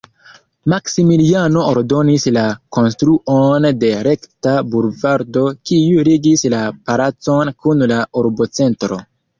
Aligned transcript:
Maksimiliano 0.71 1.65
ordonis 1.71 2.25
la 2.39 2.45
konstruon 2.77 3.69
de 3.85 3.93
rekta 4.09 4.57
bulvardo, 4.73 5.47
kiu 5.71 6.09
ligis 6.11 6.49
la 6.57 6.67
palacon 6.91 7.57
kun 7.63 7.91
la 7.95 8.03
urbocentro. 8.25 9.05